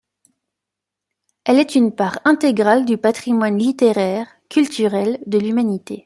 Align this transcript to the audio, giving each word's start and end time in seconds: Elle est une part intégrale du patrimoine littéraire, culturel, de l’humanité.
Elle 1.45 1.59
est 1.59 1.75
une 1.75 1.93
part 1.93 2.19
intégrale 2.25 2.85
du 2.85 2.97
patrimoine 2.97 3.59
littéraire, 3.59 4.25
culturel, 4.49 5.21
de 5.27 5.37
l’humanité. 5.37 5.99